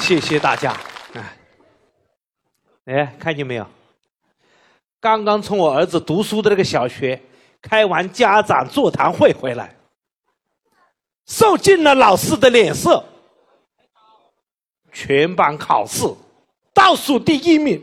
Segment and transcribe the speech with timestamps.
[0.00, 0.76] 谢谢大家。
[1.14, 1.36] 哎，
[2.86, 3.66] 哎，看见没有？
[4.98, 7.20] 刚刚从我儿子读书的那个小学
[7.62, 9.76] 开完家长座谈会回来，
[11.26, 13.04] 受尽了老师的脸色。
[14.92, 16.04] 全班考试
[16.74, 17.80] 倒数第一名，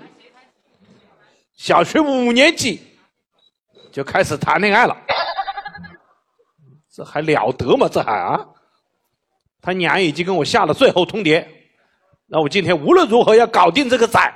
[1.55, 2.81] 小学五年级
[3.91, 4.97] 就开始谈恋爱了，
[6.91, 7.88] 这还了得吗？
[7.89, 8.45] 这还啊？
[9.61, 11.47] 他娘已经跟我下了最后通牒，
[12.29, 14.33] 那我今天无论如何要搞定这个崽，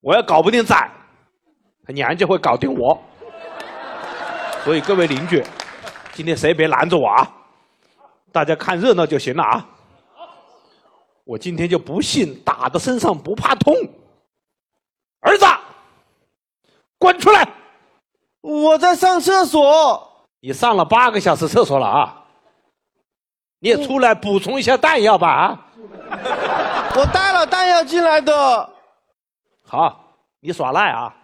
[0.00, 0.88] 我要搞不定崽，
[1.84, 2.96] 他娘就会搞定我。
[4.62, 5.44] 所以各位邻居，
[6.12, 7.32] 今天谁别拦着我啊？
[8.30, 9.68] 大家看热闹就行了啊！
[11.24, 13.74] 我今天就不信打的身上不怕痛。
[15.20, 15.46] 儿子，
[16.98, 17.48] 滚出来！
[18.40, 20.26] 我在上厕所。
[20.38, 22.24] 你上了八个小时厕所了啊！
[23.58, 25.65] 你也出来补充一下弹药吧啊！
[26.96, 28.70] 我带了弹药进来的。
[29.62, 31.14] 好，你耍赖啊！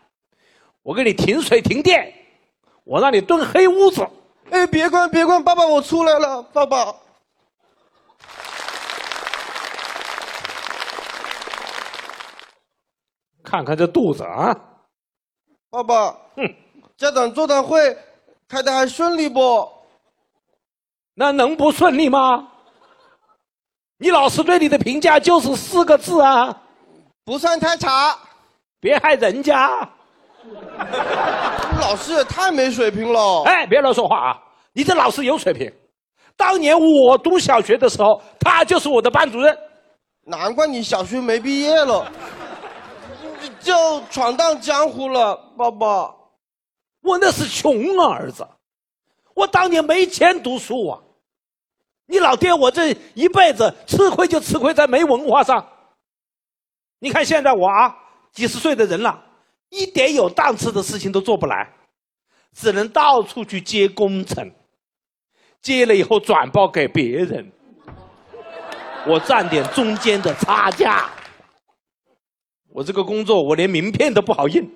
[0.83, 2.13] 我给你停水停电，
[2.85, 4.07] 我让你蹲黑屋子。
[4.51, 6.95] 哎，别关别关，爸爸我出来了，爸爸。
[13.45, 14.55] 看看这肚子啊！
[15.71, 16.55] 爸爸，哼，
[16.97, 17.97] 家长座谈会
[18.49, 19.71] 开的还顺利不？
[21.15, 22.52] 那能不顺利吗？
[24.03, 26.53] 你老师对你的评价就是四个字啊，
[27.25, 28.19] 不算太差。
[28.81, 29.89] 别害人家。
[31.81, 33.45] 老师也太没水平了。
[33.45, 34.37] 哎，别乱说话啊！
[34.73, 35.73] 你这老师有水平。
[36.37, 39.57] 当年我读小学的时候，他就是我的班主任。
[40.25, 42.11] 难怪你小学没毕业了。
[43.63, 46.13] 就闯荡江湖了，爸爸。
[47.03, 48.45] 我那是穷啊，儿子。
[49.37, 50.99] 我当年没钱读书啊。
[52.13, 55.67] 你老爹我这一辈子吃亏就吃亏在没文化上。
[56.99, 57.97] 你看现在我啊，
[58.33, 59.19] 几十岁的人了，
[59.71, 61.73] 一点有档次的事情都做不来，
[62.53, 64.53] 只能到处去接工程，
[65.63, 67.51] 接了以后转包给别人，
[69.07, 71.11] 我赚点中间的差价。
[72.69, 74.71] 我这个工作，我连名片都不好印。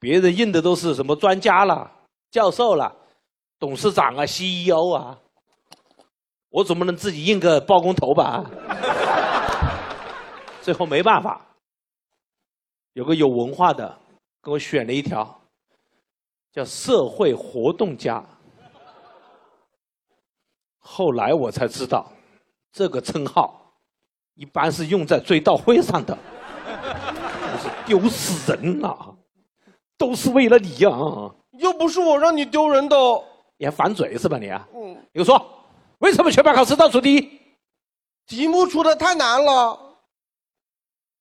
[0.00, 1.88] 别人印的都是什么专家了、
[2.32, 2.92] 教授了、
[3.60, 5.16] 董事长啊、CEO 啊，
[6.50, 8.44] 我总不能自己印个包工头吧？
[10.62, 11.40] 最后没办法，
[12.94, 13.96] 有个有文化的
[14.42, 15.40] 给我选了一条，
[16.52, 18.24] 叫社会活动家。
[20.78, 22.10] 后来我才知道，
[22.72, 23.54] 这个称号。
[24.34, 26.16] 一般是用在追悼会上的，
[27.60, 28.96] 是丢死人呐！
[29.96, 30.88] 都是为了你呀！
[31.58, 32.96] 又不是我让你丢人的，
[33.56, 34.48] 你还反嘴是吧你？
[34.72, 35.44] 嗯，你说
[35.98, 37.40] 为什么全班考试倒数第一？
[38.26, 39.78] 题目出的太难了。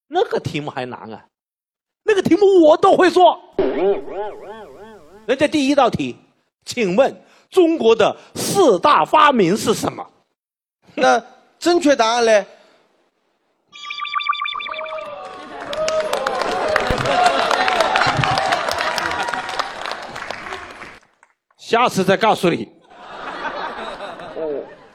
[0.07, 1.25] 那个题目还难啊？
[2.03, 3.41] 那个题目我都会做。
[5.25, 6.15] 人家第一道题，
[6.63, 10.07] 请问中国的四大发明是什么？
[10.95, 11.21] 那
[11.59, 12.45] 正确答案嘞？
[21.57, 22.76] 下次再告诉你。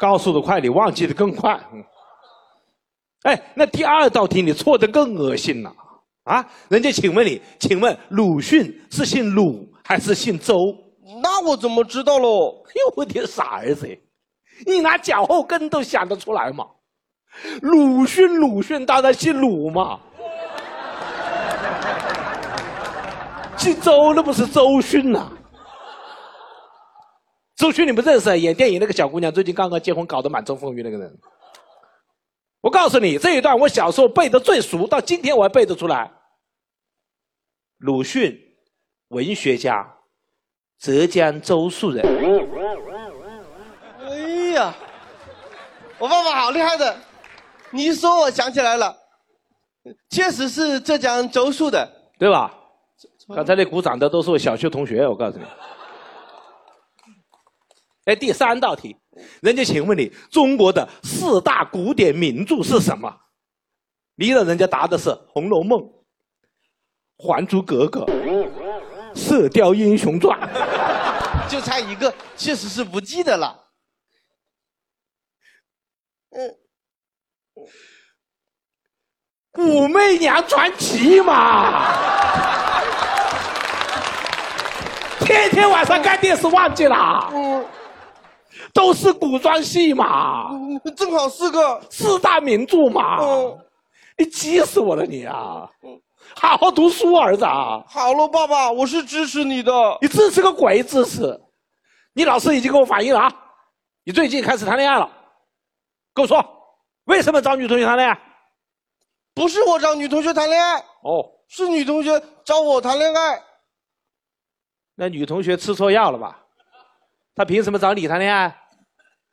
[0.02, 1.56] 告诉的快，你忘记的更快。
[3.22, 5.72] 哎，那第二道题你错的更恶心了
[6.24, 6.44] 啊！
[6.68, 10.56] 人家请问你，请问鲁迅是姓鲁还是姓周？
[11.22, 12.26] 那我怎么知道喽？
[12.74, 13.86] 哟，我的傻儿子，
[14.66, 16.66] 你拿脚后跟都想得出来吗？
[17.60, 20.00] 鲁迅，鲁迅当然姓鲁嘛。
[23.56, 25.30] 姓周那不是周迅呐？
[27.56, 28.40] 周迅你们认识？
[28.40, 31.18] 演电影那个小姑娘，最近刚刚结婚，搞得满城风雨那个人。
[32.60, 36.10] 我告诉你，这一段我小时候背的最熟，到今天我还背得出来。
[37.78, 38.38] 鲁迅，
[39.08, 39.96] 文学家，
[40.78, 42.04] 浙江周树人。
[44.00, 44.74] 哎呀，
[45.98, 46.96] 我爸爸好厉害的！
[47.70, 48.96] 你一说，我想起来了，
[50.10, 51.88] 确实是浙江周树的，
[52.18, 52.54] 对吧？
[53.34, 55.44] 刚才那鼓掌的都是我小学同学，我告诉你。
[58.04, 58.96] 哎，第三道题，
[59.40, 63.16] 人家请问你，中国的四大古典名著是什么？
[64.16, 65.78] 你让人家答的是《红楼梦》
[67.16, 68.00] 《还珠格格》
[69.14, 70.36] 《射雕英雄传》，
[71.48, 73.68] 就差一个，确实是不记得了。
[76.34, 76.56] 嗯，
[79.64, 81.86] 《武媚娘传奇》嘛，
[85.20, 87.30] 天天晚上看电视忘记了。
[87.32, 87.64] 嗯。
[88.72, 91.80] 都是古装戏嘛，嗯正好是个。
[91.90, 93.18] 四大名著嘛。
[93.20, 93.58] 嗯
[94.18, 95.68] 你急死我了你啊！
[96.36, 97.82] 好好读书，儿子啊！
[97.88, 99.72] 好了，爸爸，我是支持你的。
[100.02, 101.40] 你支持个鬼支持！
[102.12, 103.32] 你老师已经跟我反映了啊，
[104.04, 105.10] 你最近开始谈恋爱了，
[106.12, 106.44] 跟我说
[107.04, 108.20] 为什么找女同学谈恋爱？
[109.34, 113.42] 不是我找女同学谈恋爱，哦，是女同学找我谈恋爱。
[114.94, 116.38] 那女同学吃错药了吧？
[117.34, 118.54] 她凭什么找你谈恋爱？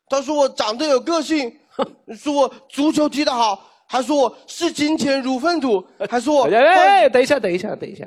[0.09, 1.55] 她说我长得有个性，
[2.17, 8.05] 说我足球踢得好，还说我视金钱如粪土，还说我哎哎哎，等一下，等一下，等一下，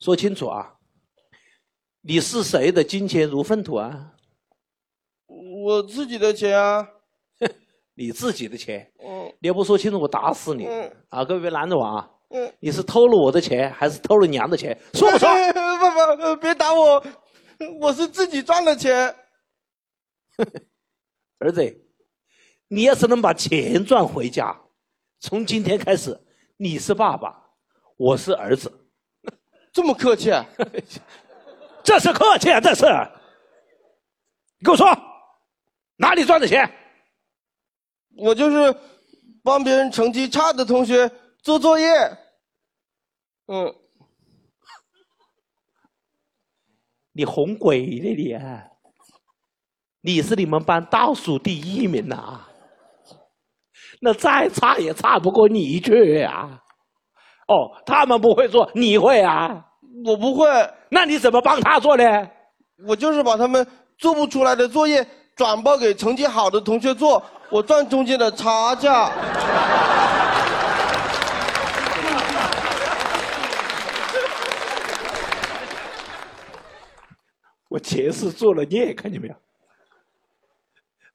[0.00, 0.74] 说清楚啊！
[2.02, 4.12] 你是谁的金钱如粪土啊？
[5.64, 6.86] 我自己的钱啊。
[7.94, 10.64] 你自己的钱，嗯你要不说清楚，我打死你！
[10.66, 12.08] 嗯啊，各位别拦着我啊！
[12.30, 14.76] 嗯，你是偷了我的钱，还是偷了娘的钱？
[14.94, 15.28] 说不说？
[15.52, 17.04] 爸爸，呃别打我，
[17.80, 19.14] 我是自己赚的钱。
[21.38, 21.62] 儿子，
[22.68, 24.58] 你要是能把钱赚回家，
[25.20, 26.18] 从今天开始，
[26.56, 27.50] 你是爸爸，
[27.96, 28.72] 我是儿子，
[29.72, 30.44] 这么客气啊？
[31.84, 32.84] 这是客气啊，这是。
[34.58, 34.86] 你给我说，
[35.96, 36.70] 哪里赚的钱？
[38.16, 38.78] 我就是
[39.42, 41.10] 帮别人成绩差的同学
[41.42, 41.86] 做作业。
[43.46, 43.74] 嗯，
[47.12, 48.68] 你哄鬼呢你啊！
[50.04, 52.40] 你是你们班倒数第一名呐、
[54.00, 56.58] 那再差也差不过你一去啊！
[57.46, 59.64] 哦，他们不会做，你会啊？
[60.04, 60.48] 我不会，
[60.88, 62.02] 那你怎么帮他做呢？
[62.84, 63.64] 我就是把他们
[63.96, 65.06] 做不出来的作业
[65.36, 69.08] 转报给成绩好的同学做，我赚中间的差价。
[77.70, 79.34] 我前世做了孽，看见没有？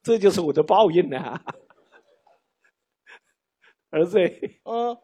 [0.07, 1.37] 这就是我的报应呐、
[3.89, 4.17] 儿子，
[4.63, 4.97] 嗯，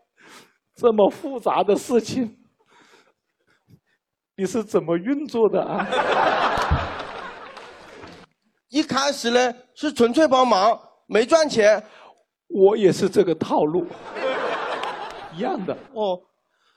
[0.75, 2.37] 这么复杂的事情，
[4.37, 5.85] 你是怎么运作的啊？
[8.69, 11.83] 一开始呢是纯粹帮忙，没赚钱。
[12.47, 13.85] 我也是这个套路，
[15.35, 15.77] 一样的。
[15.91, 16.17] 哦，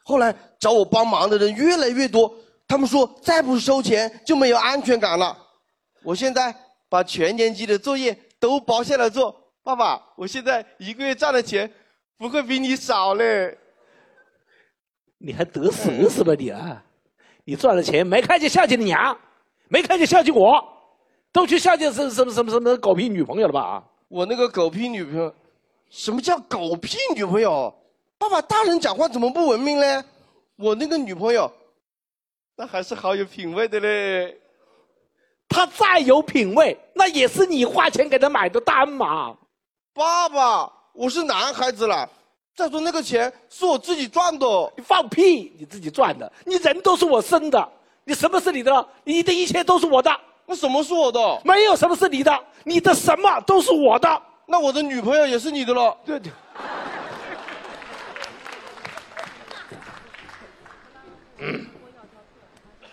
[0.05, 2.35] 后来找我帮忙的人越来越多，
[2.67, 5.39] 他们说再不收钱就没有安全感了。
[6.03, 6.53] 我现在
[6.97, 11.71] 把全年级的作业都包下来做，爸爸，我现在一个月赚的钱
[12.17, 13.59] 不会比你少嘞。
[15.19, 16.83] 你还得瑟是吧你啊？
[17.45, 19.15] 你赚了钱没看见孝敬你娘，
[19.69, 20.59] 没看见孝敬我，
[21.31, 23.85] 都去孝敬什什么什么什么狗屁女朋友了吧？
[24.09, 25.35] 我那个狗屁女朋友，
[25.91, 27.75] 什么叫狗屁女朋友？
[28.17, 30.03] 爸爸，大人讲话怎么不文明嘞？
[30.57, 31.53] 我那个女朋友，
[32.57, 34.41] 那还是好有品味的嘞。
[35.57, 39.35] 她再有品味，那也是你花钱给他买的单嘛。
[39.95, 42.07] 爸爸，我是男孩子了。
[42.55, 44.47] 再说那个钱是我自己赚的。
[44.77, 45.57] 你放屁！
[45.59, 47.67] 你自己赚的，你人都是我生的，
[48.05, 48.89] 你什么是你的？
[49.03, 50.15] 你的一切都是我的，
[50.45, 51.41] 那什么是我的？
[51.43, 54.23] 没有什么是你的，你的什么都是我的。
[54.45, 55.97] 那我的女朋友也是你的了。
[56.05, 56.31] 对对。
[61.39, 61.67] 嗯，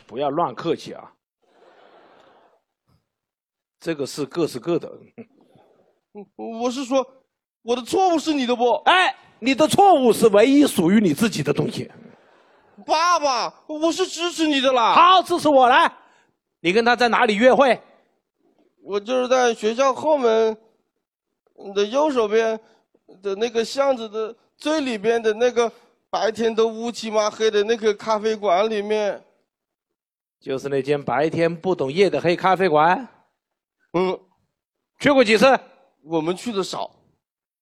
[0.08, 1.12] 不要乱客气啊！
[3.84, 4.90] 这个是各是各的。
[6.14, 6.26] 嗯
[6.62, 7.06] 我是说，
[7.64, 8.72] 我的错误是你的不？
[8.86, 11.92] 哎，你的错误是唯一属于你自己的东西。
[12.86, 14.94] 爸爸，我是支持你的啦。
[14.94, 15.92] 好，支持我来。
[16.62, 17.78] 你跟他在哪里约会？
[18.82, 20.56] 我就是在学校后门
[21.76, 22.58] 的右手边
[23.22, 25.70] 的那个巷子的最里边的那个
[26.10, 29.22] 白天都乌漆嘛黑的那个咖啡馆里面。
[30.40, 33.06] 就是那间白天不懂夜的黑咖啡馆。
[33.94, 34.20] 嗯，
[35.00, 35.46] 去过几次？
[36.04, 36.92] 我们去的少，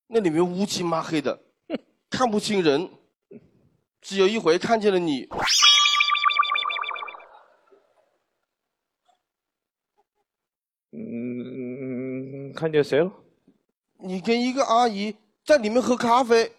[0.07, 1.39] 那里面乌漆嘛黑的，
[2.09, 2.89] 看不清人。
[4.01, 5.27] 只有一回看见了你。
[10.93, 13.11] 嗯，看见谁了？
[13.99, 16.51] 你跟一个阿姨在里面喝咖啡，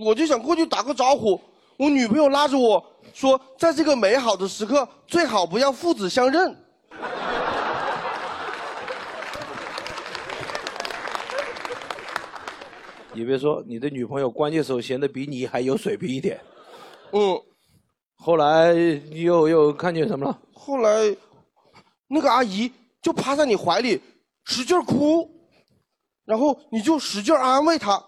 [0.00, 1.40] 我就想过去打个招呼。
[1.76, 6.61] 我女朋友拉着我说，在这个美好的时刻，最好不要父子相认。
[13.14, 16.40] 你别说，你的女朋友关键时候显得比你还有水平一点。
[17.12, 17.40] 嗯，
[18.16, 18.72] 后来
[19.10, 20.40] 又又看见什么了？
[20.52, 21.14] 后来，
[22.08, 24.00] 那个阿姨就趴在你怀里
[24.44, 25.30] 使劲哭，
[26.24, 28.02] 然后你就使劲安慰她，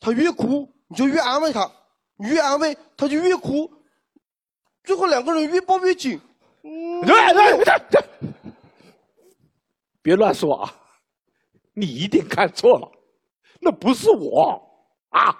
[0.00, 1.70] 她越哭你就越安慰她，
[2.16, 3.70] 你越安慰她就越哭，
[4.84, 6.18] 最后两个人越抱越紧。
[6.62, 8.02] 嗯对对对对，
[10.00, 10.74] 别乱说啊！
[11.74, 12.90] 你一定看错了，
[13.64, 14.62] 那不是我
[15.08, 15.34] 啊！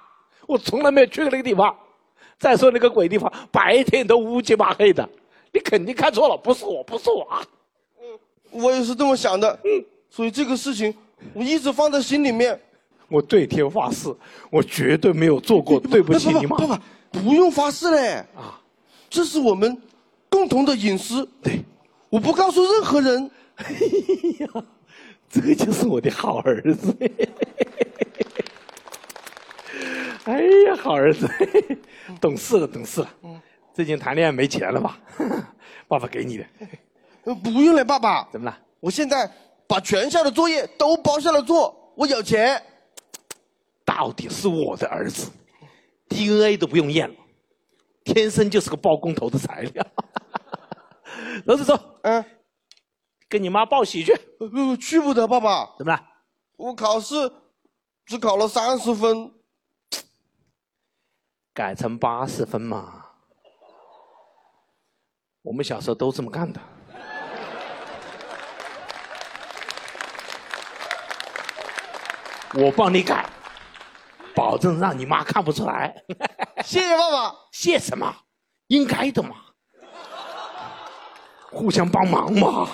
[0.46, 1.76] 我从来没有去过那个地方。
[2.36, 5.08] 再说那个鬼地方，白天都乌漆麻黑的，
[5.52, 7.42] 你肯定看错了，不是我，不是我啊！
[8.50, 10.92] 我也是这么想的，嗯，所以这个事情
[11.32, 12.58] 我一直放在心里面。
[13.08, 14.12] 我对天发誓，
[14.50, 16.56] 我绝对没有做过对不起你妈。
[16.56, 18.60] 爸爸，不用发誓嘞，啊，
[19.08, 19.80] 这是我们
[20.28, 21.60] 共同的隐私，对，
[22.10, 23.30] 我不告诉任何人。
[23.56, 23.66] 哎
[24.40, 24.64] 呀，
[25.30, 26.92] 这个就是我的好儿子。
[30.24, 31.28] 哎呀，好儿子，
[32.20, 33.14] 懂事了，懂事了。
[33.22, 33.40] 嗯，
[33.74, 34.98] 最近谈恋爱没钱了吧？
[35.86, 36.44] 爸爸给你的。
[37.42, 38.28] 不用了，爸爸。
[38.32, 38.58] 怎么了？
[38.80, 39.30] 我现在
[39.66, 42.60] 把全校的作业都包下来做，我有钱。
[43.84, 45.30] 到底是我的儿子
[46.08, 47.14] ，DNA 都不用验了，
[48.02, 49.86] 天生就是个包工头的材料。
[51.44, 52.24] 老子走，嗯，
[53.28, 54.14] 跟你妈报喜去。
[54.80, 55.68] 去不得，爸爸。
[55.76, 56.00] 怎么了？
[56.56, 57.14] 我考试
[58.06, 59.30] 只考了三十分。
[61.54, 63.04] 改成八十分嘛？
[65.42, 66.60] 我们小时候都这么干的。
[72.54, 73.28] 我帮你改，
[74.34, 75.94] 保证让你妈看不出来。
[76.64, 77.32] 谢谢爸爸。
[77.52, 78.12] 谢什么？
[78.66, 79.36] 应该的嘛。
[81.52, 82.68] 互相帮忙嘛。